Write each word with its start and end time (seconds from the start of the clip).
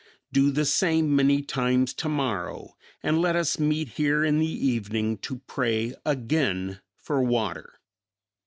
Do 0.33 0.49
the 0.49 0.65
same 0.65 1.15
many 1.15 1.43
times 1.43 1.93
tomorrow, 1.93 2.75
and 3.03 3.21
let 3.21 3.35
us 3.35 3.59
meet 3.59 3.87
here 3.89 4.23
in 4.23 4.39
the 4.39 4.47
evening 4.67 5.19
to 5.19 5.43
pray 5.45 5.93
again 6.03 6.81
for 6.97 7.21
water." 7.21 7.75